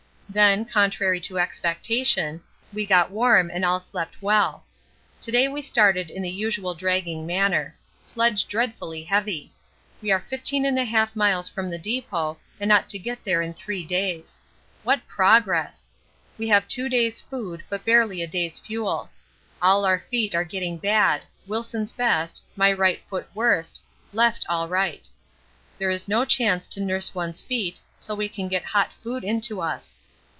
[0.33, 4.63] Then, contrary to expectation, we got warm and all slept well.
[5.19, 7.75] To day we started in the usual dragging manner.
[8.01, 9.51] Sledge dreadfully heavy.
[10.01, 13.83] We are 15 1/2 miles from the depot and ought to get there in three
[13.85, 14.39] days.
[14.83, 15.89] What progress!
[16.37, 19.09] We have two days' food but barely a day's fuel.
[19.61, 23.81] All our feet are getting bad Wilson's best, my right foot worst,
[24.13, 25.09] left all right.
[25.77, 29.59] There is no chance to nurse one's feet till we can get hot food into
[29.59, 29.97] us.